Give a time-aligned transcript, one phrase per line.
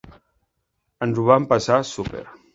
[1.07, 2.27] Ens ho vam passar súper.